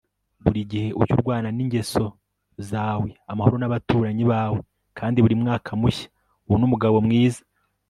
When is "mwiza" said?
7.07-7.41